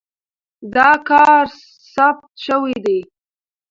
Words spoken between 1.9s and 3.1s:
ثبت شوی دی.